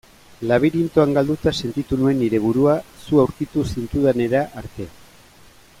Labirintoan 0.51 1.11
galduta 1.17 1.53
sentitu 1.65 1.99
nuen 1.99 2.19
nire 2.23 2.41
burua 2.47 2.75
zu 3.05 3.21
aurkitu 3.25 3.67
zintudanera 3.75 4.43
arte. 4.63 4.93